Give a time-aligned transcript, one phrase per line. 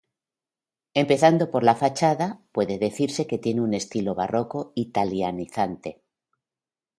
[0.95, 6.01] Empezando por la fachada, puede decirse que tiene un estilo barroco italianizante.